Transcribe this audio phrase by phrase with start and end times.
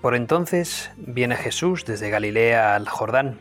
[0.00, 3.40] Por entonces viene Jesús desde Galilea al Jordán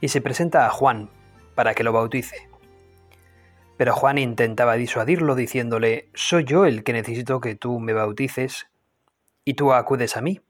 [0.00, 1.10] y se presenta a Juan
[1.54, 2.48] para que lo bautice.
[3.76, 8.68] Pero Juan intentaba disuadirlo diciéndole, Soy yo el que necesito que tú me bautices
[9.44, 10.40] y tú acudes a mí.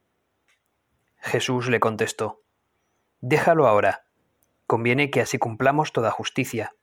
[1.18, 2.40] Jesús le contestó,
[3.20, 4.04] Déjalo ahora,
[4.68, 6.74] conviene que así cumplamos toda justicia.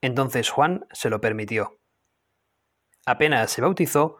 [0.00, 1.78] Entonces Juan se lo permitió.
[3.04, 4.18] Apenas se bautizó,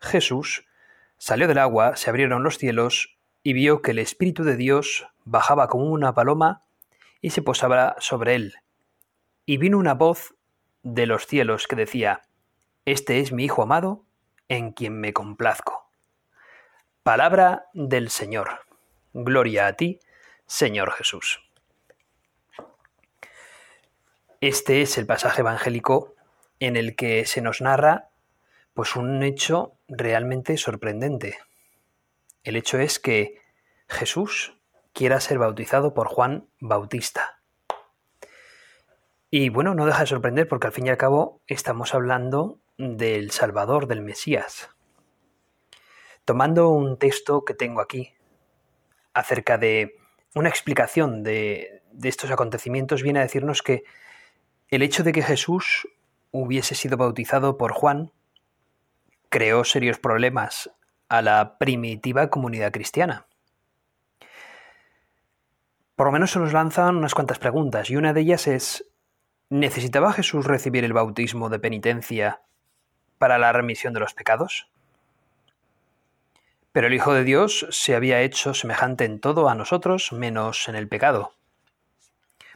[0.00, 0.66] Jesús
[1.26, 5.68] Salió del agua, se abrieron los cielos, y vio que el Espíritu de Dios bajaba
[5.68, 6.60] como una paloma
[7.22, 8.56] y se posaba sobre él.
[9.46, 10.34] Y vino una voz
[10.82, 12.20] de los cielos que decía,
[12.84, 14.04] Este es mi Hijo amado,
[14.48, 15.88] en quien me complazco.
[17.02, 18.60] Palabra del Señor.
[19.14, 20.00] Gloria a ti,
[20.44, 21.40] Señor Jesús.
[24.42, 26.16] Este es el pasaje evangélico
[26.60, 28.10] en el que se nos narra
[28.74, 31.38] pues un hecho realmente sorprendente.
[32.42, 33.40] El hecho es que
[33.88, 34.58] Jesús
[34.92, 37.40] quiera ser bautizado por Juan Bautista.
[39.30, 43.30] Y bueno, no deja de sorprender porque al fin y al cabo estamos hablando del
[43.30, 44.68] Salvador, del Mesías.
[46.24, 48.12] Tomando un texto que tengo aquí
[49.12, 49.96] acerca de
[50.34, 53.84] una explicación de, de estos acontecimientos, viene a decirnos que
[54.68, 55.88] el hecho de que Jesús
[56.30, 58.12] hubiese sido bautizado por Juan
[59.34, 60.70] creó serios problemas
[61.08, 63.26] a la primitiva comunidad cristiana.
[65.96, 68.92] Por lo menos se nos lanzan unas cuantas preguntas y una de ellas es,
[69.50, 72.42] ¿necesitaba Jesús recibir el bautismo de penitencia
[73.18, 74.70] para la remisión de los pecados?
[76.70, 80.76] Pero el Hijo de Dios se había hecho semejante en todo a nosotros menos en
[80.76, 81.32] el pecado.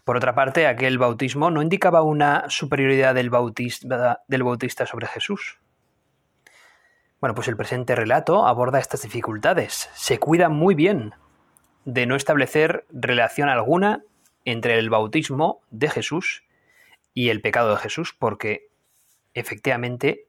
[0.05, 5.59] Por otra parte, aquel bautismo no indicaba una superioridad del bautista, del bautista sobre Jesús.
[7.20, 9.90] Bueno, pues el presente relato aborda estas dificultades.
[9.94, 11.14] Se cuida muy bien
[11.84, 14.02] de no establecer relación alguna
[14.44, 16.44] entre el bautismo de Jesús
[17.14, 18.68] y el pecado de Jesús, porque
[19.34, 20.28] efectivamente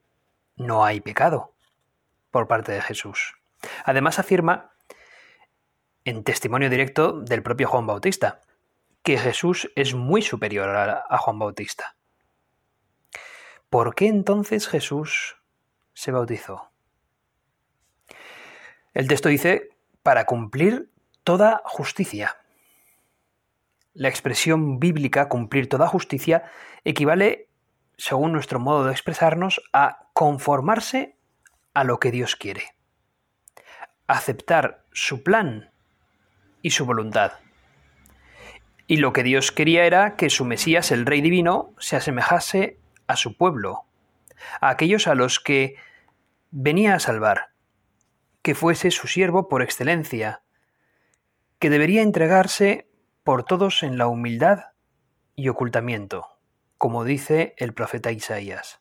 [0.56, 1.54] no hay pecado
[2.30, 3.36] por parte de Jesús.
[3.84, 4.72] Además afirma,
[6.04, 8.40] en testimonio directo del propio Juan Bautista,
[9.02, 11.96] que Jesús es muy superior a, Juan Bautista.
[13.68, 15.36] ¿Por qué entonces Jesús
[15.94, 16.69] se bautizó?
[18.92, 19.70] El texto dice,
[20.02, 20.90] para cumplir
[21.22, 22.36] toda justicia.
[23.94, 26.44] La expresión bíblica cumplir toda justicia
[26.84, 27.48] equivale,
[27.96, 31.16] según nuestro modo de expresarnos, a conformarse
[31.74, 32.74] a lo que Dios quiere,
[34.06, 35.70] aceptar su plan
[36.62, 37.32] y su voluntad.
[38.86, 43.14] Y lo que Dios quería era que su Mesías, el Rey Divino, se asemejase a
[43.14, 43.84] su pueblo,
[44.60, 45.76] a aquellos a los que
[46.50, 47.49] venía a salvar,
[48.42, 50.42] que fuese su siervo por excelencia,
[51.58, 52.90] que debería entregarse
[53.22, 54.72] por todos en la humildad
[55.36, 56.26] y ocultamiento,
[56.78, 58.80] como dice el profeta Isaías.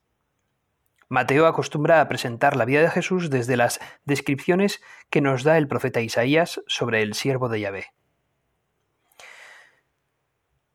[1.10, 5.68] Mateo acostumbra a presentar la vida de Jesús desde las descripciones que nos da el
[5.68, 7.86] profeta Isaías sobre el siervo de Yahvé.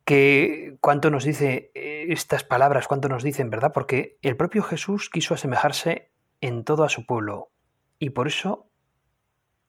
[0.05, 3.73] Que cuánto nos dice eh, estas palabras, cuánto nos dicen, ¿verdad?
[3.73, 7.53] Porque el propio Jesús quiso asemejarse en todo a su pueblo
[7.99, 8.69] y por eso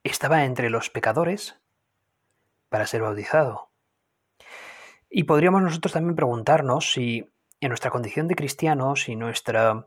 [0.10, 1.60] estaba entre los pecadores
[2.70, 3.72] para ser bautizado.
[5.10, 7.32] Y podríamos nosotros también preguntarnos si
[7.62, 9.86] en nuestra condición de cristianos y nuestra,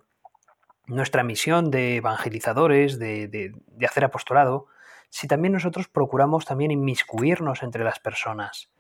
[0.86, 3.52] nuestra misión de evangelizadores, de,
[3.86, 4.66] hacer apostolado,
[5.10, 8.70] si también nosotros procuramos también inmiscuirnos entre las personas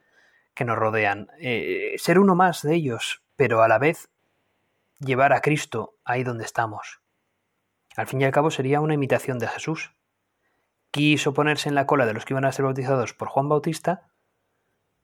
[0.54, 4.10] que nos rodean, eh, ser uno más de ellos, pero a la vez
[4.98, 7.00] llevar a Cristo ahí donde estamos.
[7.96, 9.92] Al fin y al cabo sería una imitación de Jesús
[10.90, 14.08] quiso ponerse en la cola de los que iban a ser bautizados por Juan Bautista,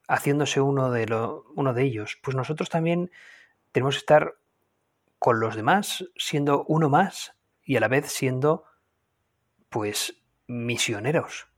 [0.08, 1.06] haciéndose uno de,
[1.54, 2.18] uno de ellos.
[2.22, 3.10] Pues nosotros también
[3.72, 4.34] tenemos que estar
[5.18, 7.34] con los demás, siendo uno más
[7.64, 8.64] y a la vez siendo,
[9.70, 11.48] pues, misioneros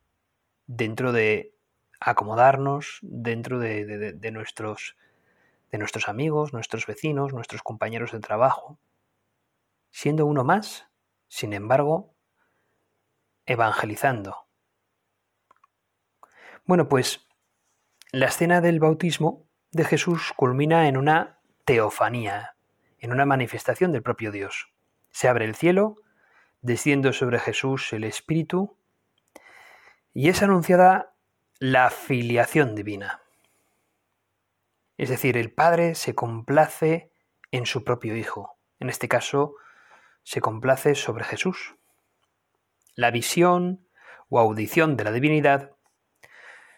[0.67, 1.55] dentro de
[1.99, 4.96] acomodarnos, dentro de, de nuestros,
[5.70, 8.78] de nuestros amigos, nuestros vecinos, nuestros compañeros de trabajo.
[9.90, 10.88] Siendo uno más,
[11.28, 12.14] sin embargo,
[13.46, 14.46] evangelizando.
[16.64, 17.26] Bueno, pues
[18.12, 22.56] la escena del bautismo de Jesús culmina en una teofanía,
[22.98, 24.72] en una manifestación del propio Dios.
[25.10, 25.96] Se abre el cielo,
[26.60, 28.76] desciende sobre Jesús el Espíritu,
[30.12, 31.14] y es anunciada
[31.58, 33.22] la filiación divina.
[34.96, 37.12] Es decir, el Padre se complace
[37.50, 38.58] en su propio Hijo.
[38.81, 39.54] En este caso,
[40.22, 41.75] se complace sobre Jesús.
[42.96, 43.87] La visión
[44.31, 45.72] o audición de la divinidad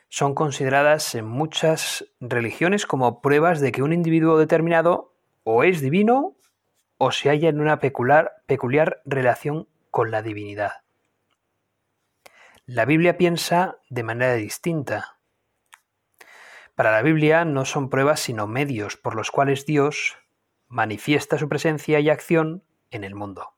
[0.08, 6.36] son consideradas en muchas religiones como pruebas de que un individuo determinado o es divino
[6.96, 10.82] o se halla en una peculiar, peculiar relación con la divinidad.
[12.66, 15.20] La Biblia piensa de manera distinta.
[16.74, 20.16] Para la Biblia no son pruebas sino medios por los cuales Dios
[20.66, 23.57] manifiesta su presencia y acción en el mundo.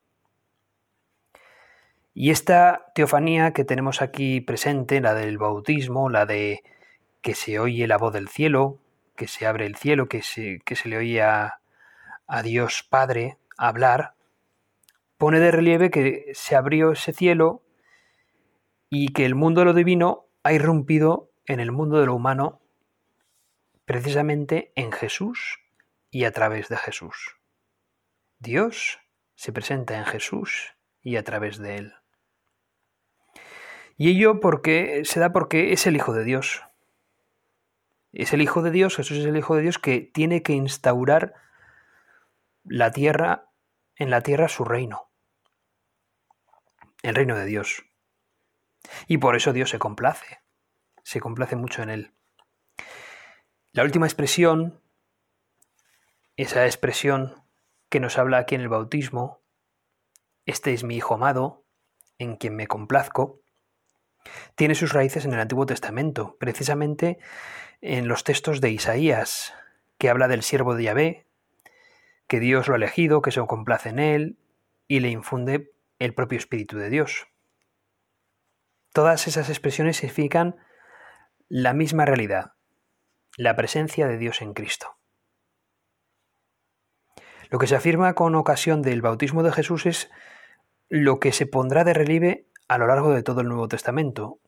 [2.12, 6.62] Y esta teofanía que tenemos aquí presente, la del bautismo, la de
[7.23, 8.79] que se oye la voz del cielo,
[9.17, 11.61] que se abre el cielo, que se, que se le oye a,
[12.27, 14.15] a Dios Padre hablar,
[15.19, 17.62] pone de relieve que se abrió ese cielo
[18.89, 22.61] y que el mundo de lo divino ha irrumpido en el mundo de lo humano
[23.85, 25.61] precisamente en Jesús
[26.11, 27.37] y a través de Jesús.
[28.39, 29.01] Dios
[29.35, 32.00] se presenta en Jesús y a través de él.
[34.00, 36.62] Y ello porque se da porque es el Hijo de Dios.
[38.12, 41.35] Es el Hijo de Dios, Jesús es el Hijo de Dios que tiene que instaurar
[42.64, 43.52] la tierra,
[43.97, 45.11] en la tierra su reino.
[47.02, 47.85] El reino de Dios.
[49.06, 50.41] Y por eso Dios se complace.
[51.03, 52.14] Se complace mucho en él.
[53.73, 54.81] La última expresión,
[56.38, 57.35] esa expresión
[57.91, 59.43] que nos habla aquí en el bautismo,
[60.46, 61.67] este es mi Hijo amado,
[62.17, 63.40] en quien me complazco,
[64.55, 67.19] tiene sus raíces en el Antiguo Testamento, precisamente
[67.81, 69.55] en los textos de Isaías,
[69.99, 71.26] que habla del siervo de Yahvé,
[72.26, 74.38] que Dios lo ha elegido, que se complace en él
[74.87, 77.26] y le infunde el propio Espíritu de Dios.
[78.93, 80.56] Todas esas expresiones significan
[81.49, 82.55] la misma realidad,
[83.37, 84.96] la presencia de Dios en Cristo.
[87.50, 90.11] Lo que se afirma con ocasión del bautismo de Jesús es
[90.88, 94.38] lo que se pondrá de relieve a lo largo de todo el Nuevo Testamento,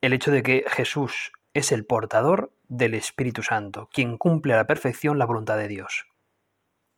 [0.00, 4.66] el hecho de que Jesús es el portador del Espíritu Santo, quien cumple a la
[4.66, 6.06] perfección la voluntad de Dios,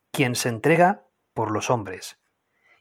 [0.09, 1.03] quien se entrega
[1.35, 2.17] por los hombres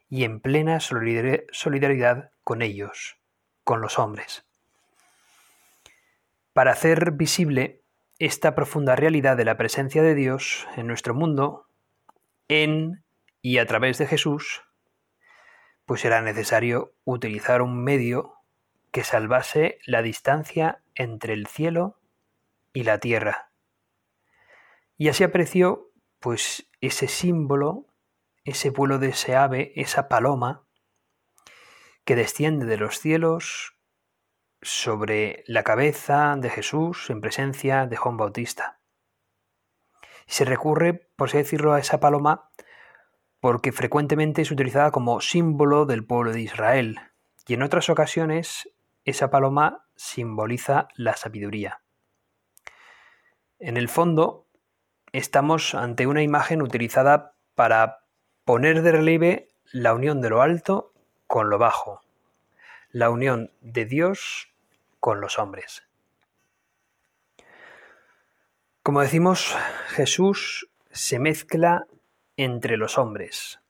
[0.08, 3.18] y en plena solidaridad con ellos,
[3.64, 4.46] con los hombres.
[6.54, 7.82] Para hacer visible
[8.18, 11.66] esta profunda realidad de la presencia de Dios en nuestro mundo,
[12.48, 13.04] en
[13.42, 14.62] y a través de Jesús,
[15.86, 18.34] pues era necesario utilizar un medio
[18.90, 22.00] que salvase la distancia entre el cielo
[22.72, 23.50] y la tierra.
[24.96, 25.90] Y así apreció
[26.20, 27.86] pues ese símbolo,
[28.44, 30.66] ese vuelo de ese ave, esa paloma,
[32.04, 33.76] que desciende de los cielos
[34.62, 38.80] sobre la cabeza de Jesús en presencia de Juan Bautista.
[40.26, 42.50] Se recurre, por así decirlo, a esa paloma
[43.44, 46.98] porque frecuentemente es utilizada como símbolo del pueblo de Israel,
[47.46, 48.70] y en otras ocasiones
[49.04, 51.82] esa paloma simboliza la sabiduría.
[53.58, 54.46] En el fondo,
[55.12, 58.06] estamos ante una imagen utilizada para
[58.46, 60.94] poner de relieve la unión de lo alto
[61.26, 62.00] con lo bajo,
[62.92, 64.54] la unión de Dios
[65.00, 65.82] con los hombres.
[68.82, 69.54] Como decimos,
[69.88, 71.86] Jesús se mezcla
[72.36, 73.60] entre los hombres.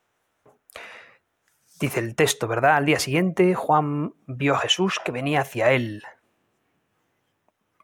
[1.81, 2.77] Dice el texto, ¿verdad?
[2.77, 6.05] Al día siguiente Juan vio a Jesús que venía hacia él.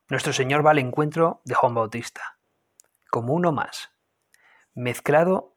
[0.08, 2.38] Nuestro Señor va al encuentro de Juan Bautista,
[3.10, 3.92] como uno más,
[4.74, 5.56] mezclado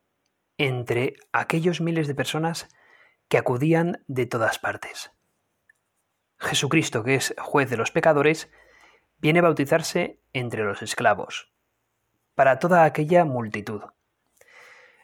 [0.58, 2.70] entre aquellos miles de personas
[3.30, 5.12] que acudían de todas partes.
[6.38, 8.52] Jesucristo, que es juez de los pecadores,
[9.18, 11.52] viene a bautizarse entre los esclavos,
[12.36, 13.82] para toda aquella multitud.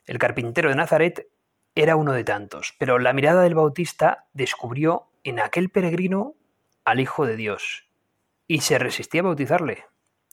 [0.09, 1.29] El carpintero de Nazaret
[1.75, 6.33] era uno de tantos, pero la mirada del Bautista descubrió en aquel peregrino
[6.83, 7.87] al Hijo de Dios
[8.47, 9.85] y se resistía a bautizarle.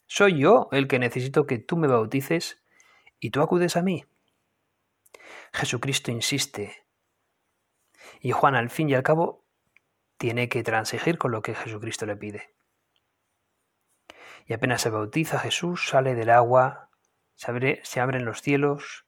[0.07, 2.59] Soy yo el que necesito que tú me bautices
[3.21, 4.07] y tú acudes a mí.
[5.53, 6.87] Jesucristo insiste.
[8.23, 9.45] Y Juan al fin y al cabo
[10.17, 12.55] tiene que transigir con lo que Jesucristo le pide.
[14.47, 16.89] Y apenas se bautiza Jesús, sale del agua,
[17.35, 19.06] se, se abren los cielos,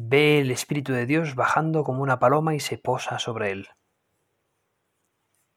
[0.00, 3.68] ve el Espíritu de Dios bajando como una paloma y se posa sobre él.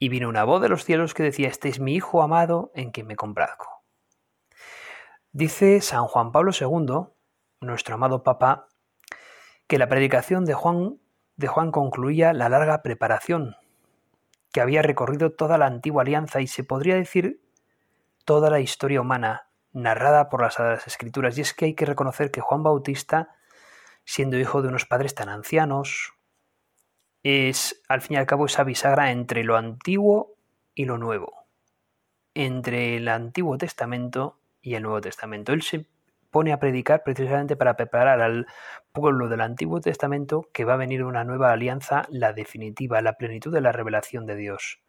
[0.04, 2.90] y vino una voz de los cielos que decía, este es mi Hijo amado en
[2.90, 3.84] quien me complazco.
[5.32, 7.14] Dice San Juan Pablo II,
[7.60, 8.68] nuestro amado Papa,
[9.68, 11.00] que la predicación de Juan,
[11.36, 13.56] de Juan concluía la larga preparación
[14.52, 17.40] que había recorrido toda la antigua alianza y se podría decir
[18.26, 21.38] toda la historia humana narrada por las Sagradas Escrituras.
[21.38, 23.36] Y es que hay que reconocer que Juan Bautista,
[24.06, 26.14] siendo hijo de unos padres tan ancianos,
[27.24, 30.36] es al fin y al cabo esa bisagra entre lo antiguo
[30.74, 31.46] y lo nuevo,
[32.34, 35.54] entre el Antiguo Testamento y el Nuevo Testamento.
[35.54, 35.88] Él se
[36.32, 38.48] pone a predicar precisamente para preparar al
[38.94, 43.54] pueblo del Antiguo Testamento que va a venir una nueva alianza, la definitiva, la plenitud
[43.54, 44.82] de la revelación de Dios,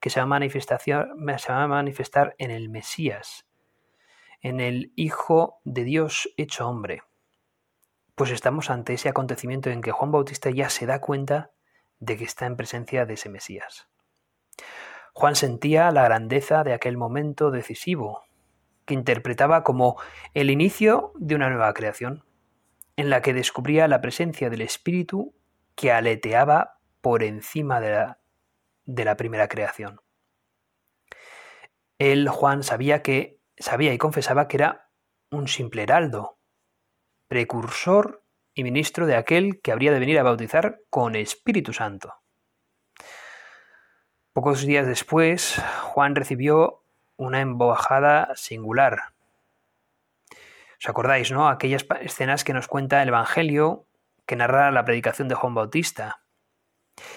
[0.00, 3.46] que se va a, se va a manifestar en el Mesías,
[4.42, 7.02] en el Hijo de Dios hecho hombre.
[8.20, 11.52] Pues estamos ante ese acontecimiento en que Juan Bautista ya se da cuenta
[12.00, 13.88] de que está en presencia de ese Mesías.
[15.14, 18.24] Juan sentía la grandeza de aquel momento decisivo,
[18.84, 19.98] que interpretaba como
[20.34, 22.22] el inicio de una nueva creación,
[22.96, 25.34] en la que descubría la presencia del Espíritu
[25.74, 28.20] que aleteaba por encima de la,
[28.84, 30.02] de la primera creación.
[31.98, 34.90] Él, Juan, sabía que sabía y confesaba que era
[35.30, 36.36] un simple heraldo,
[37.30, 42.12] precursor y ministro de aquel que habría de venir a bautizar con Espíritu Santo.
[44.32, 46.82] Pocos días después, Juan recibió
[47.16, 49.14] una embojada singular.
[50.80, 51.48] ¿Os acordáis, no?
[51.48, 53.86] Aquellas escenas que nos cuenta el Evangelio
[54.26, 56.24] que narra la predicación de Juan Bautista.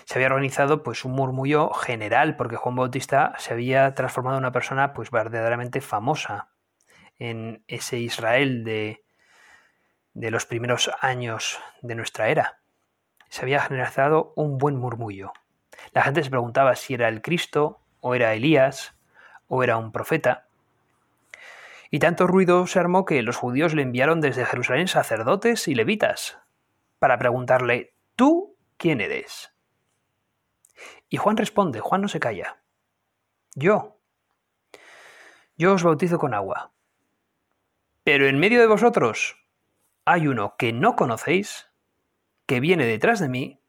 [0.05, 4.51] Se había organizado pues un murmullo general porque Juan Bautista se había transformado en una
[4.51, 6.50] persona pues verdaderamente famosa
[7.17, 9.03] en ese Israel de,
[10.13, 12.60] de los primeros años de nuestra era.
[13.29, 15.34] Se había generado un buen murmullo.
[15.91, 18.96] La gente se preguntaba si era el Cristo, o era Elías,
[19.48, 20.48] o era un profeta.
[21.89, 26.39] Y tanto ruido se armó que los judíos le enviaron desde Jerusalén sacerdotes y levitas
[27.00, 29.53] para preguntarle, ¿tú quién eres?
[31.10, 32.58] Y Juan responde, Juan no se calla.
[33.55, 34.00] Yo.
[35.58, 36.72] Yo os bautizo con agua.
[38.03, 39.43] Pero en medio de vosotros
[40.06, 41.70] hay uno que no conocéis,
[42.46, 43.60] que viene detrás de mí,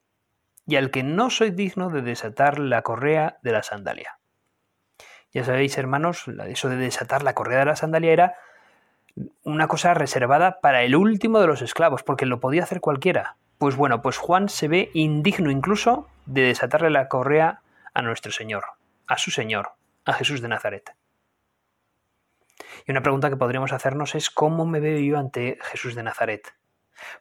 [0.67, 4.19] y al que no soy digno de desatar la correa de la sandalia.
[5.33, 8.35] Ya sabéis, hermanos, eso de desatar la correa de la sandalia era
[9.43, 13.37] una cosa reservada para el último de los esclavos, porque lo podía hacer cualquiera.
[13.59, 17.61] Pues bueno, pues Juan se ve indigno incluso de desatarle la correa
[17.93, 18.65] a nuestro Señor,
[19.07, 19.73] a su Señor,
[20.05, 20.95] a Jesús de Nazaret.
[22.87, 26.55] Y una pregunta que podríamos hacernos es ¿cómo me veo yo ante Jesús de Nazaret?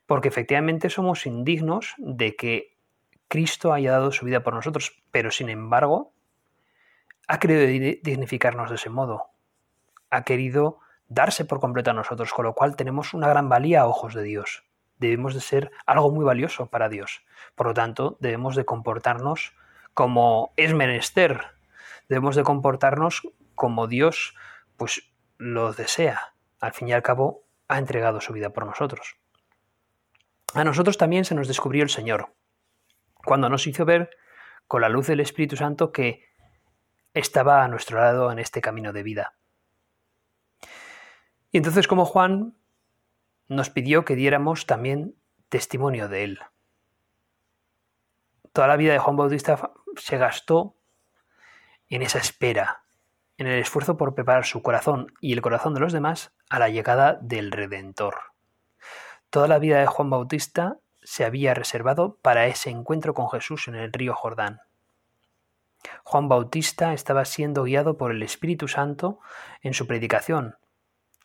[0.05, 2.77] Porque efectivamente somos indignos de que
[3.27, 6.13] Cristo haya dado su vida por nosotros, pero sin embargo
[7.27, 7.65] ha querido
[8.03, 9.31] dignificarnos de ese modo.
[10.09, 13.87] Ha querido darse por completo a nosotros, con lo cual tenemos una gran valía a
[13.87, 14.63] ojos de Dios.
[14.99, 17.25] Debemos de ser algo muy valioso para Dios.
[17.55, 19.53] Por lo tanto, debemos de comportarnos
[19.93, 21.41] como es menester.
[22.09, 24.35] Debemos de comportarnos como Dios
[24.77, 25.12] pues
[25.43, 26.35] lo desea.
[26.61, 29.17] Al fin y al cabo, ha entregado su vida por nosotros.
[30.53, 32.33] A nosotros también se nos descubrió el Señor,
[33.25, 34.09] cuando nos hizo ver
[34.67, 36.25] con la luz del Espíritu Santo que
[37.13, 39.35] estaba a nuestro lado en este camino de vida.
[41.51, 42.55] Y entonces como Juan
[43.47, 45.15] nos pidió que diéramos también
[45.49, 46.39] testimonio de él.
[48.53, 50.77] Toda la vida de Juan Bautista se gastó
[51.89, 52.82] en esa espera,
[53.43, 56.69] en el esfuerzo por preparar su corazón y el corazón de los demás a la
[56.69, 58.15] llegada del Redentor.
[59.29, 63.75] Toda la vida de Juan Bautista se había reservado para ese encuentro con Jesús en
[63.75, 64.61] el río Jordán.
[66.05, 69.19] Juan Bautista estaba siendo guiado por el Espíritu Santo
[69.61, 70.55] en su predicación,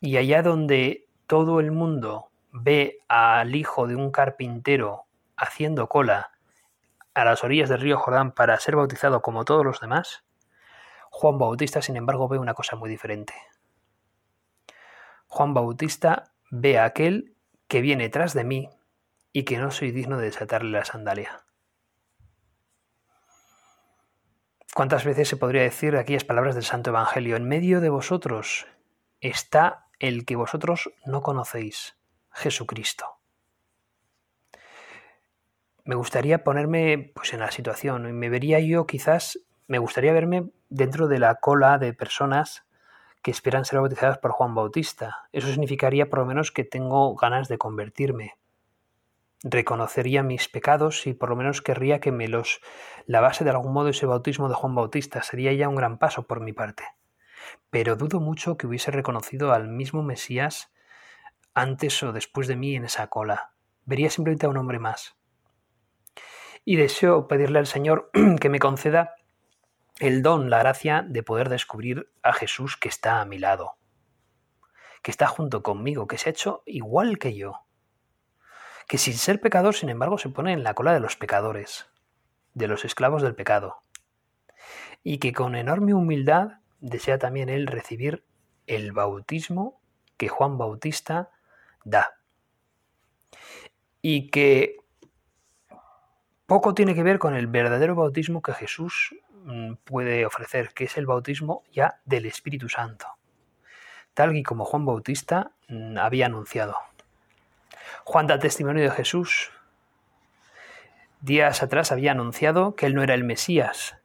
[0.01, 5.05] y allá donde todo el mundo ve al hijo de un carpintero
[5.37, 6.31] haciendo cola
[7.13, 10.25] a las orillas del río Jordán para ser bautizado como todos los demás,
[11.09, 13.33] Juan Bautista, sin embargo, ve una cosa muy diferente.
[15.27, 17.35] Juan Bautista ve a aquel
[17.67, 18.69] que viene tras de mí
[19.31, 21.43] y que no soy digno de desatarle la sandalia.
[24.73, 27.35] ¿Cuántas veces se podría decir aquellas palabras del Santo Evangelio?
[27.35, 28.67] En medio de vosotros
[29.19, 31.97] está el que vosotros no conocéis,
[32.31, 33.19] Jesucristo.
[35.83, 40.49] Me gustaría ponerme pues, en la situación y me vería yo quizás me gustaría verme
[40.69, 42.65] dentro de la cola de personas
[43.21, 45.27] que esperan ser bautizadas por Juan Bautista.
[45.31, 48.35] Eso significaría por lo menos que tengo ganas de convertirme.
[49.41, 52.59] reconocería mis pecados y por lo menos querría que me los
[53.05, 55.23] lavase de algún modo ese bautismo de Juan Bautista.
[55.23, 56.83] Sería ya un gran paso por mi parte.
[57.69, 60.73] Pero dudo mucho que hubiese reconocido al mismo Mesías
[61.53, 63.53] antes o después de mí en esa cola.
[63.85, 65.15] Vería simplemente a un hombre más.
[66.65, 68.11] Y deseo pedirle al Señor
[68.41, 69.15] que me conceda
[69.99, 73.77] el don, la gracia de poder descubrir a Jesús que está a mi lado,
[75.01, 77.65] que está junto conmigo, que se ha hecho igual que yo
[78.89, 81.85] que sin ser pecador, sin embargo, se pone en la cola de los pecadores,
[82.55, 83.83] de los esclavos del pecado,
[85.03, 88.25] y que con enorme humildad desea también él recibir
[88.65, 89.79] el bautismo
[90.17, 91.29] que Juan Bautista
[91.85, 92.15] da.
[94.01, 94.77] Y que
[96.47, 99.15] poco tiene que ver con el verdadero bautismo que Jesús
[99.83, 103.07] puede ofrecer, que es el bautismo ya del Espíritu Santo,
[104.13, 106.75] tal y como Juan Bautista mm, había anunciado.
[108.03, 109.51] Juan da testimonio de Jesús.
[111.21, 113.97] Días atrás había anunciado que él no era el Mesías,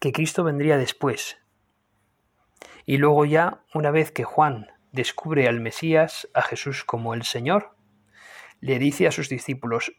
[0.00, 1.38] que Cristo vendría después.
[2.86, 7.74] Y luego ya, una vez que Juan descubre al Mesías, a Jesús como el Señor,
[8.60, 9.92] le dice a sus discípulos,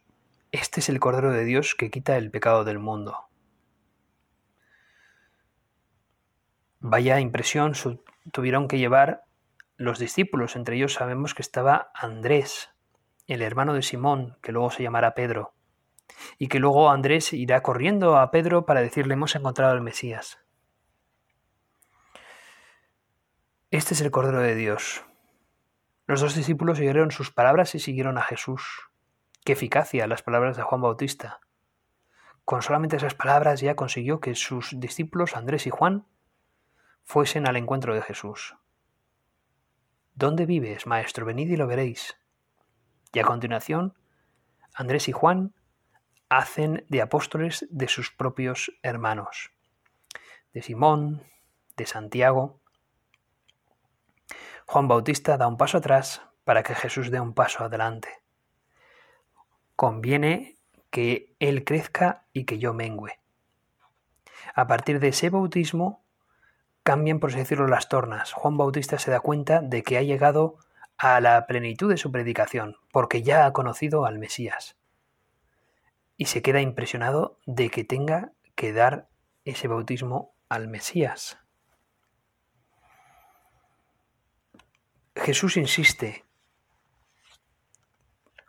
[0.52, 3.29] este es el Cordero de Dios que quita el pecado del mundo.
[6.80, 7.74] Vaya impresión
[8.32, 9.24] tuvieron que llevar
[9.76, 12.70] los discípulos, entre ellos sabemos que estaba Andrés,
[13.28, 15.54] el hermano de Simón, que luego se llamará Pedro,
[16.38, 20.40] y que luego Andrés irá corriendo a Pedro para decirle hemos encontrado al Mesías.
[23.72, 25.04] Este es el Cordero de Dios.
[26.08, 28.90] Los dos discípulos siguieron sus palabras y siguieron a Jesús.
[29.46, 31.40] Qué eficacia las palabras de Juan Bautista.
[32.46, 36.08] Con solamente esas palabras ya consiguió que sus discípulos Andrés y Juan
[37.10, 38.56] fuesen al encuentro de Jesús.
[40.14, 41.26] ¿Dónde vives, maestro?
[41.26, 42.20] Venid y lo veréis.
[43.12, 43.96] Y a continuación,
[44.76, 45.56] Andrés y Juan
[46.30, 49.50] hacen de apóstoles de sus propios hermanos,
[50.54, 51.24] de Simón,
[51.76, 52.60] de Santiago.
[54.68, 58.10] Juan Bautista da un paso atrás para que Jesús dé un paso adelante.
[59.76, 60.58] Conviene
[60.92, 63.20] que Él crezca y que yo mengüe.
[64.54, 66.04] A partir de ese bautismo
[66.90, 68.34] cambian, por así decirlo, las tornas.
[68.34, 70.58] Juan Bautista se da cuenta de que ha llegado
[70.98, 74.76] a la plenitud de su predicación, porque ya ha conocido al Mesías.
[76.18, 79.08] Y se queda impresionado de que tenga que dar
[79.46, 81.38] ese bautismo al Mesías.
[85.16, 86.26] Jesús insiste.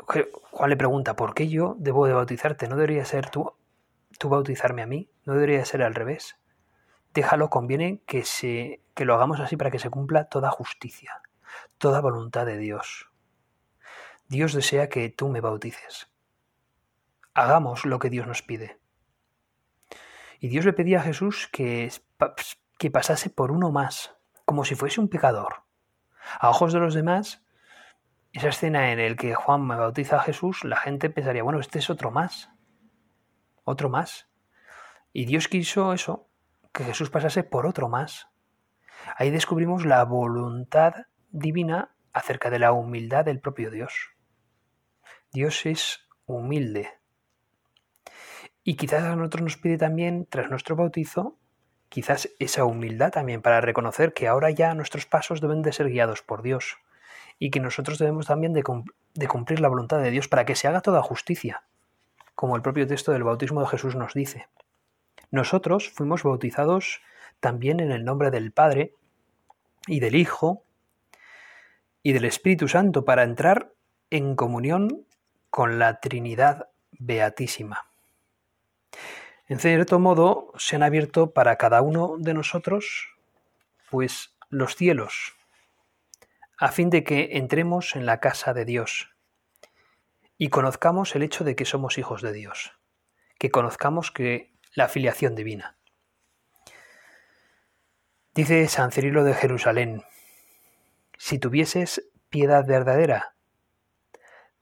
[0.07, 2.69] Juan le pregunta, ¿por qué yo debo de bautizarte?
[2.69, 3.53] ¿No debería ser tú,
[4.19, 5.11] tú bautizarme a mí?
[5.27, 6.40] ¿No debería ser al revés?
[7.13, 11.23] Déjalo, conviene que, se, que lo hagamos así para que se cumpla toda justicia
[11.79, 13.11] toda voluntad de Dios.
[14.29, 16.11] Dios desea que tú me bautices.
[17.35, 18.79] Hagamos lo que Dios nos pide.
[20.41, 21.91] Y Dios le pedía a Jesús que,
[22.79, 25.65] que pasase por uno más, como si fuese un pecador.
[26.39, 27.45] A ojos de los demás,
[28.33, 31.79] esa escena en la que Juan me bautiza a Jesús, la gente pensaría, bueno, este
[31.79, 32.51] es otro más.
[33.65, 34.29] Otro más.
[35.13, 36.30] Y Dios quiso eso,
[36.73, 38.29] que Jesús pasase por otro más.
[39.17, 40.95] Ahí descubrimos la voluntad
[41.31, 44.11] divina acerca de la humildad del propio Dios.
[45.33, 46.91] Dios es humilde.
[48.63, 51.39] Y quizás a nosotros nos pide también, tras nuestro bautizo,
[51.89, 56.23] quizás esa humildad también para reconocer que ahora ya nuestros pasos deben de ser guiados
[56.23, 56.79] por Dios
[57.39, 58.63] y que nosotros debemos también de,
[59.15, 61.65] de cumplir la voluntad de Dios para que se haga toda justicia,
[62.35, 64.47] como el propio texto del bautismo de Jesús nos dice.
[65.31, 67.01] Nosotros fuimos bautizados
[67.41, 68.95] también en el nombre del Padre
[69.87, 70.65] y del Hijo
[72.03, 73.73] y del Espíritu Santo para entrar
[74.11, 75.07] en comunión
[75.51, 77.87] con la Trinidad Beatísima.
[79.47, 83.09] En cierto modo, se han abierto para cada uno de nosotros,
[83.91, 85.35] pues, los cielos,
[86.57, 89.11] a fin de que entremos en la casa de Dios
[90.39, 92.79] y conozcamos el hecho de que somos hijos de Dios,
[93.39, 95.77] que conozcamos que la filiación divina.
[98.35, 100.05] Dice San Cirilo de Jerusalén,
[101.19, 103.35] si tuvieses piedad verdadera,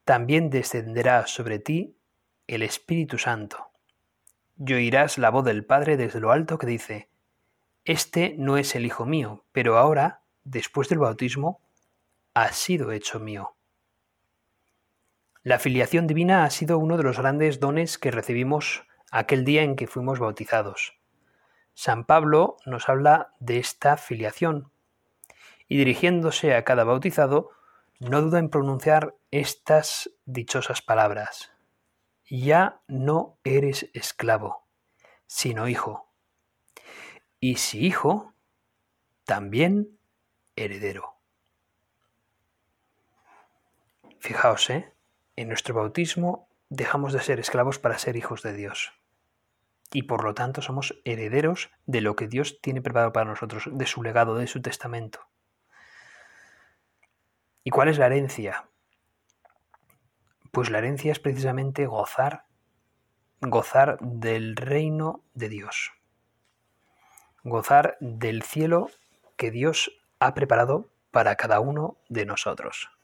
[0.04, 1.94] también descenderá sobre ti
[2.46, 3.70] el Espíritu Santo.
[4.56, 7.10] Y oirás la voz del Padre desde lo alto que dice,
[7.84, 11.60] Este no es el Hijo mío, pero ahora, después del bautismo,
[12.32, 13.54] ha sido hecho mío.
[15.42, 19.76] La filiación divina ha sido uno de los grandes dones que recibimos aquel día en
[19.76, 20.98] que fuimos bautizados.
[21.74, 24.70] San Pablo nos habla de esta filiación
[25.68, 27.50] y dirigiéndose a cada bautizado,
[28.00, 31.52] no duda en pronunciar estas dichosas palabras.
[32.28, 34.66] Ya no eres esclavo,
[35.26, 36.08] sino hijo.
[37.40, 38.34] Y si hijo,
[39.24, 39.98] también
[40.56, 41.14] heredero.
[44.18, 44.92] Fijaos, ¿eh?
[45.36, 48.92] en nuestro bautismo dejamos de ser esclavos para ser hijos de Dios.
[49.92, 53.86] Y por lo tanto somos herederos de lo que Dios tiene preparado para nosotros, de
[53.86, 55.26] su legado, de su testamento.
[57.64, 58.68] ¿Y cuál es la herencia?
[60.52, 62.44] Pues la herencia es precisamente gozar,
[63.40, 65.92] gozar del reino de Dios,
[67.44, 68.90] gozar del cielo
[69.36, 72.97] que Dios ha preparado para cada uno de nosotros.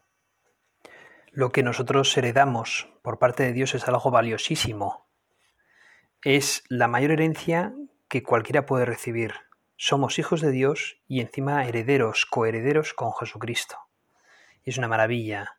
[1.35, 5.09] Lo que nosotros heredamos por parte de Dios es algo valiosísimo.
[6.23, 7.75] Es la mayor herencia
[8.09, 9.35] que cualquiera puede recibir.
[9.77, 13.79] Somos hijos de Dios y encima herederos, coherederos con Jesucristo
[14.65, 15.59] y es una maravilla.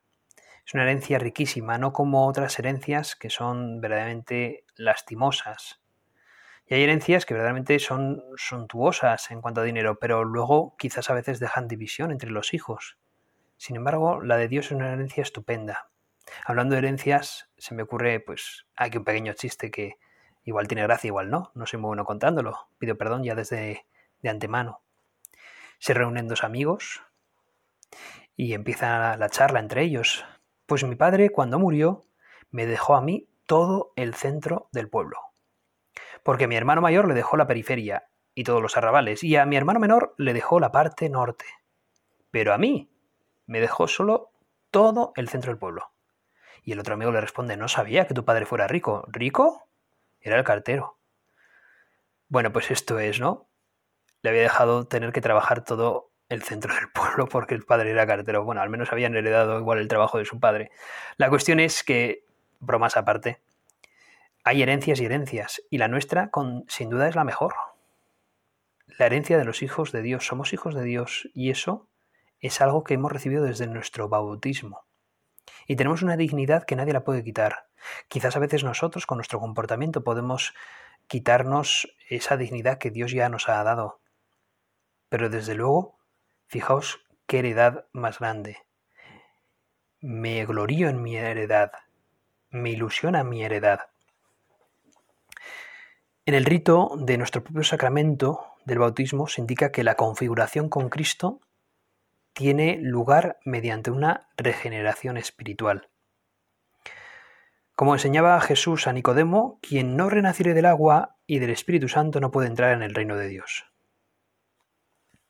[0.65, 5.81] Es una herencia riquísima, no como otras herencias que son verdaderamente lastimosas.
[6.65, 11.13] Y hay herencias que verdaderamente son suntuosas en cuanto a dinero, pero luego quizás a
[11.13, 12.97] veces dejan división entre los hijos.
[13.57, 15.89] Sin embargo, la de Dios es una herencia estupenda.
[16.45, 19.97] Hablando de herencias, se me ocurre, pues, aquí un pequeño chiste que
[20.43, 21.51] igual tiene gracia, igual no.
[21.55, 22.69] No soy muy bueno contándolo.
[22.77, 23.85] Pido perdón ya desde
[24.21, 24.81] de antemano.
[25.79, 27.03] Se reúnen dos amigos
[28.35, 30.25] y empieza la charla entre ellos.
[30.65, 32.07] Pues mi padre, cuando murió,
[32.51, 35.19] me dejó a mí todo el centro del pueblo.
[36.23, 39.55] Porque mi hermano mayor le dejó la periferia y todos los arrabales, y a mi
[39.55, 41.45] hermano menor le dejó la parte norte.
[42.31, 42.89] Pero a mí
[43.47, 44.31] me dejó solo
[44.71, 45.91] todo el centro del pueblo.
[46.63, 49.05] Y el otro amigo le responde, no sabía que tu padre fuera rico.
[49.07, 49.69] ¿Rico?
[50.19, 50.97] Era el cartero.
[52.27, 53.47] Bueno, pues esto es, ¿no?
[54.23, 58.07] Le había dejado tener que trabajar todo el centro del pueblo porque el padre era
[58.07, 58.43] cartero.
[58.43, 60.71] Bueno, al menos habían heredado igual el trabajo de su padre.
[61.17, 62.25] La cuestión es que,
[62.59, 63.41] bromas aparte,
[64.43, 67.53] hay herencias y herencias, y la nuestra con, sin duda es la mejor.
[68.99, 70.25] La herencia de los hijos de Dios.
[70.25, 71.87] Somos hijos de Dios y eso
[72.45, 74.85] es algo que hemos recibido desde nuestro bautismo.
[75.67, 77.67] Y tenemos una dignidad que nadie la puede quitar.
[78.07, 80.53] Quizás a veces nosotros con nuestro comportamiento podemos
[81.07, 83.99] quitarnos esa dignidad que Dios ya nos ha dado.
[85.09, 85.95] Pero desde luego
[86.47, 88.57] Fijaos qué heredad más grande.
[89.99, 91.71] Me glorío en mi heredad,
[92.49, 93.89] me ilusiona mi heredad.
[96.27, 100.89] En el rito de nuestro propio sacramento del bautismo se indica que la configuración con
[100.89, 101.39] Cristo
[102.35, 105.89] tiene lugar mediante una regeneración espiritual.
[107.75, 112.31] Como enseñaba Jesús a Nicodemo, quien no renaciere del agua y del Espíritu Santo no
[112.31, 113.65] puede entrar en el reino de Dios.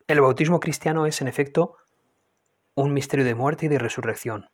[0.08, 1.78] El bautismo cristiano es, en efecto,
[2.74, 4.50] un misterio de muerte y de resurrección.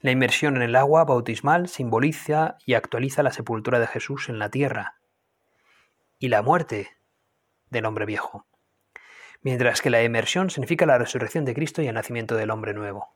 [0.00, 4.48] La inmersión en el agua bautismal simboliza y actualiza la sepultura de Jesús en la
[4.48, 4.96] tierra
[6.18, 6.88] y la muerte
[7.68, 8.46] del hombre viejo,
[9.42, 13.08] mientras que la inmersión significa la resurrección de Cristo y el nacimiento del hombre nuevo.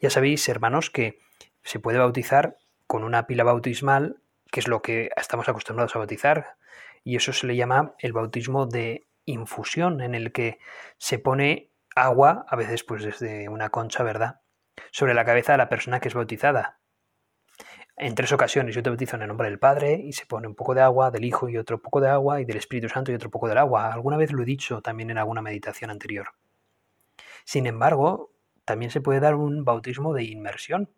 [0.00, 1.18] Ya sabéis, hermanos, que
[1.62, 4.16] se puede bautizar con una pila bautismal,
[4.50, 6.56] que es lo que estamos acostumbrados a bautizar,
[7.04, 10.58] y eso se le llama el bautismo de infusión en el que
[10.96, 14.40] se pone agua, a veces pues desde una concha, ¿verdad?,
[14.90, 16.80] sobre la cabeza de la persona que es bautizada.
[18.00, 20.54] En tres ocasiones yo te bautizo en el nombre del Padre y se pone un
[20.54, 23.16] poco de agua, del Hijo y otro poco de agua, y del Espíritu Santo y
[23.16, 23.92] otro poco del agua.
[23.92, 26.28] Alguna vez lo he dicho también en alguna meditación anterior.
[27.44, 28.30] Sin embargo,
[28.64, 30.90] también se puede dar un bautismo de inmersión,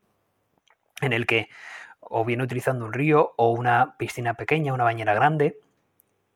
[1.01, 1.49] en el que
[2.01, 5.59] o bien utilizando un río o una piscina pequeña, una bañera grande,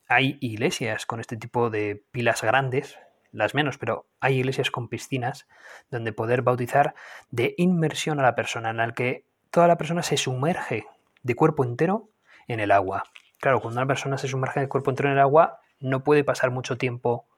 [0.09, 2.99] hay iglesias con este tipo de pilas grandes,
[3.33, 5.47] las menos, pero hay iglesias con piscinas
[5.91, 6.95] donde poder bautizar
[7.31, 10.85] de inmersión a la persona, en la que toda la persona se sumerge
[11.23, 12.11] de cuerpo entero
[12.49, 13.05] en el agua.
[13.39, 16.51] Claro, cuando una persona se sumerge de cuerpo entero en el agua, no puede pasar
[16.51, 17.29] mucho tiempo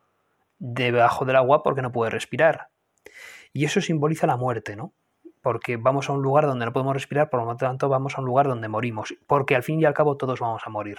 [0.58, 2.68] debajo del agua porque no puede respirar.
[3.52, 4.94] Y eso simboliza la muerte, ¿no?
[5.42, 8.26] Porque vamos a un lugar donde no podemos respirar, por lo tanto vamos a un
[8.26, 10.96] lugar donde morimos, porque al fin y al cabo todos vamos a morir.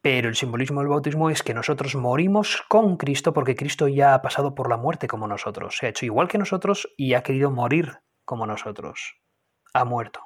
[0.00, 4.22] Pero el simbolismo del bautismo es que nosotros morimos con Cristo porque Cristo ya ha
[4.22, 5.76] pasado por la muerte como nosotros.
[5.76, 9.20] Se ha hecho igual que nosotros y ha querido morir como nosotros.
[9.72, 10.20] Ha muerto.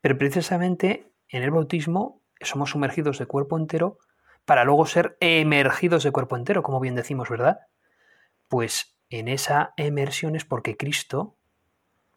[0.00, 3.98] Pero precisamente en el bautismo somos sumergidos de cuerpo entero
[4.44, 7.60] para luego ser emergidos de cuerpo entero, como bien decimos, ¿verdad?
[8.48, 11.36] Pues en esa emersión es porque Cristo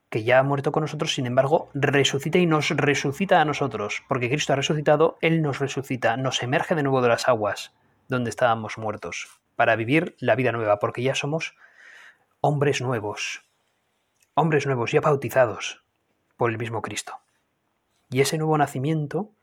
[0.09, 4.29] que ya ha muerto con nosotros, sin embargo, resucita y nos resucita a nosotros, porque
[4.29, 7.73] Cristo ha resucitado, Él nos resucita, nos emerge de nuevo de las aguas
[8.07, 11.55] donde estábamos muertos, para vivir la vida nueva, porque ya somos
[12.39, 13.43] hombres nuevos,
[14.35, 15.84] hombres nuevos ya bautizados
[16.37, 17.19] por el mismo Cristo.
[18.09, 19.33] Y ese nuevo nacimiento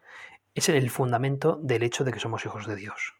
[0.54, 3.14] es el fundamento del hecho de que somos hijos de Dios.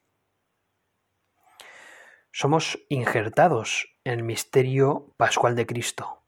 [2.30, 6.22] Somos injertados en el misterio pascual de Cristo.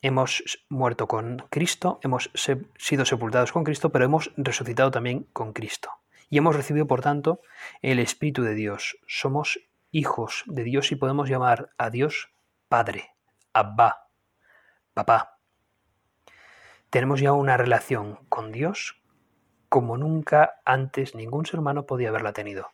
[0.00, 2.30] Hemos muerto con Cristo, hemos
[2.76, 5.90] sido sepultados con Cristo, pero hemos resucitado también con Cristo.
[6.28, 7.40] Y hemos recibido, por tanto,
[7.82, 8.98] el Espíritu de Dios.
[9.06, 12.30] Somos hijos de Dios y podemos llamar a Dios
[12.68, 13.14] Padre,
[13.52, 14.08] Abba,
[14.94, 15.33] Papá.
[16.94, 19.02] Tenemos ya una relación con Dios
[19.68, 22.70] como nunca antes ningún ser humano podía haberla tenido.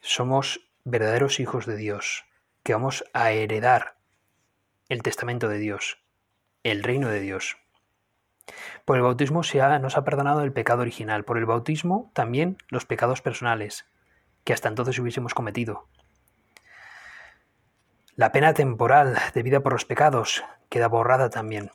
[0.00, 2.24] Somos verdaderos hijos de Dios,
[2.64, 3.94] que vamos a heredar
[4.88, 6.02] el testamento de Dios,
[6.64, 7.58] el reino de Dios.
[8.84, 12.86] Por el bautismo se nos ha perdonado el pecado original, por el bautismo también los
[12.86, 13.86] pecados personales,
[14.42, 15.86] que hasta entonces hubiésemos cometido.
[18.16, 21.70] La pena temporal debida por los pecados queda borrada también.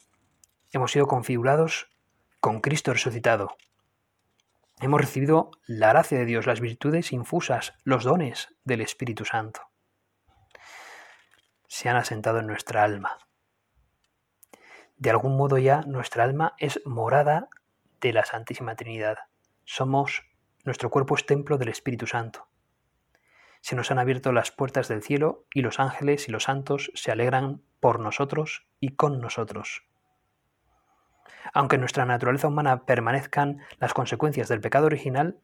[0.78, 1.90] Hemos sido configurados
[2.40, 3.58] con Cristo resucitado.
[4.80, 9.62] Hemos recibido la gracia de Dios, las virtudes infusas, los dones del Espíritu Santo.
[11.68, 13.18] Se han asentado en nuestra alma.
[14.98, 17.50] De algún modo ya nuestra alma es morada
[18.00, 19.18] de la Santísima Trinidad.
[19.66, 20.28] Somos,
[20.64, 22.50] nuestro cuerpo es templo del Espíritu Santo.
[23.62, 27.12] Se nos han abierto las puertas del cielo y los ángeles y los santos se
[27.12, 29.88] alegran por nosotros y con nosotros.
[31.54, 35.40] Aunque en nuestra naturaleza humana permanezcan las consecuencias del pecado original,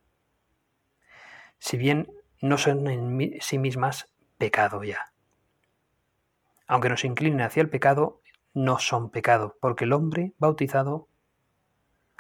[1.60, 5.14] si bien no son en sí mismas pecado ya.
[6.68, 8.22] Aunque nos inclinen hacia el pecado,
[8.54, 11.08] no son pecado, porque el hombre bautizado,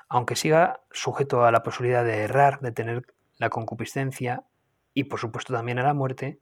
[0.08, 3.06] aunque siga sujeto a la posibilidad de errar, de tener
[3.38, 4.46] la concupiscencia
[4.94, 6.40] y por supuesto también a la muerte,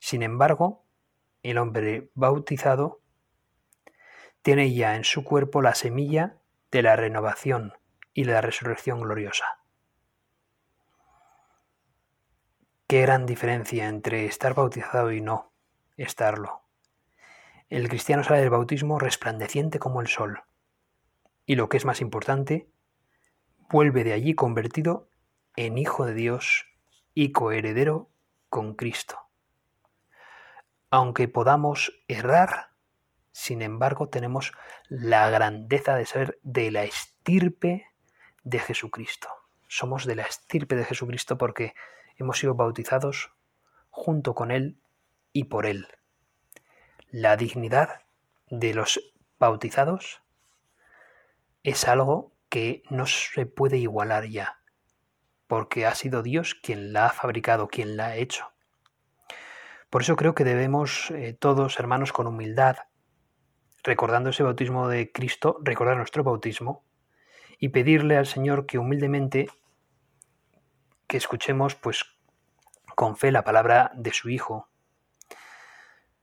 [0.00, 0.84] sin embargo,
[1.42, 3.00] el hombre bautizado
[4.44, 6.36] tiene ya en su cuerpo la semilla
[6.70, 7.72] de la renovación
[8.12, 9.46] y la resurrección gloriosa.
[12.86, 15.50] Qué gran diferencia entre estar bautizado y no
[15.96, 16.60] estarlo.
[17.70, 20.42] El cristiano sale del bautismo resplandeciente como el sol.
[21.46, 22.68] Y lo que es más importante,
[23.70, 25.08] vuelve de allí convertido
[25.56, 26.66] en hijo de Dios
[27.14, 28.10] y coheredero
[28.50, 29.18] con Cristo.
[30.90, 32.73] Aunque podamos errar,
[33.34, 34.52] sin embargo, tenemos
[34.88, 37.84] la grandeza de ser de la estirpe
[38.44, 39.28] de Jesucristo.
[39.66, 41.74] Somos de la estirpe de Jesucristo porque
[42.16, 43.32] hemos sido bautizados
[43.90, 44.78] junto con Él
[45.32, 45.88] y por Él.
[47.10, 48.02] La dignidad
[48.50, 49.00] de los
[49.40, 50.22] bautizados
[51.64, 54.60] es algo que no se puede igualar ya,
[55.48, 58.52] porque ha sido Dios quien la ha fabricado, quien la ha hecho.
[59.90, 62.76] Por eso creo que debemos eh, todos, hermanos, con humildad,
[63.84, 66.84] recordando ese bautismo de Cristo, recordar nuestro bautismo
[67.58, 69.48] y pedirle al Señor que humildemente
[71.06, 72.04] que escuchemos pues
[72.96, 74.68] con fe la palabra de su Hijo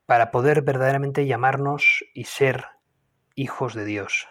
[0.07, 2.65] para poder verdaderamente llamarnos y ser
[3.35, 4.27] hijos de Dios.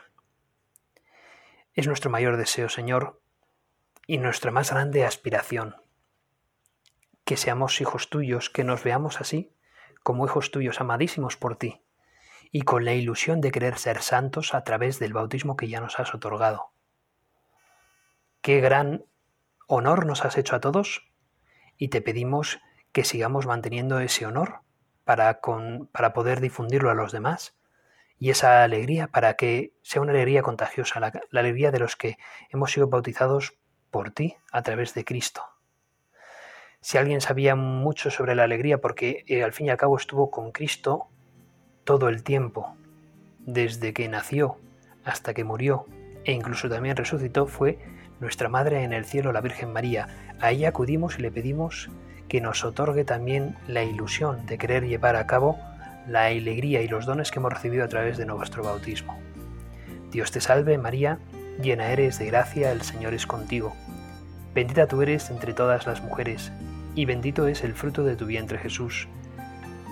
[1.73, 3.23] Es nuestro mayor deseo, Señor,
[4.07, 5.77] y nuestra más grande aspiración,
[7.25, 9.55] que seamos hijos tuyos, que nos veamos así,
[10.03, 11.81] como hijos tuyos amadísimos por ti,
[12.52, 15.98] y con la ilusión de querer ser santos a través del bautismo que ya nos
[16.00, 16.72] has otorgado.
[18.40, 19.04] Qué gran
[19.66, 21.08] honor nos has hecho a todos
[21.76, 22.60] y te pedimos
[22.92, 24.60] que sigamos manteniendo ese honor
[25.04, 27.56] para, con, para poder difundirlo a los demás
[28.20, 32.18] y esa alegría para que sea una alegría contagiosa, la, alegría de los que
[32.50, 33.54] hemos sido bautizados
[33.90, 35.42] por ti a través de Cristo.
[36.82, 40.30] Si alguien sabía mucho sobre la alegría porque eh, al fin y al cabo estuvo
[40.30, 41.08] con Cristo
[41.85, 42.75] todo el tiempo,
[43.38, 44.59] desde que nació
[45.05, 45.87] hasta que murió
[46.25, 47.79] e incluso también resucitó, fue
[48.21, 50.09] nuestra Madre en el cielo, la Virgen María.
[50.40, 51.90] A ella acudimos y le pedimos
[52.29, 55.59] que nos otorgue también la ilusión de querer llevar a cabo
[56.07, 59.19] la alegría y los dones que hemos recibido a través de nuestro bautismo.
[60.11, 61.19] Dios te salve María,
[61.61, 63.75] llena eres de gracia, el Señor es contigo.
[64.55, 66.53] Bendita tú eres entre todas las mujeres,
[66.95, 69.09] y bendito es el fruto de tu vientre Jesús.